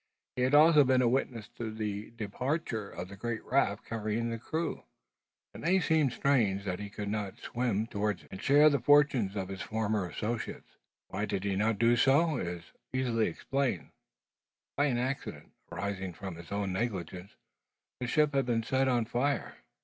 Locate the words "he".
0.35-0.41, 6.79-6.89, 11.27-11.37